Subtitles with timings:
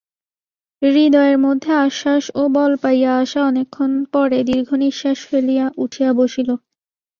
[0.81, 6.49] হৃদয়ের মধ্যে আশ্বাস ও বল পাইয়া আশা অনেকক্ষণ পরে দীর্ঘনিশ্বাস ফেলিয়া উঠিয়া বসিল।